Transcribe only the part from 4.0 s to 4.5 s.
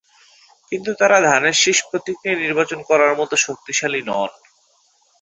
নন।